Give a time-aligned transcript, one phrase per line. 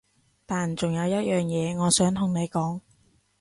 [0.47, 2.81] 但仲有一樣嘢我想同你講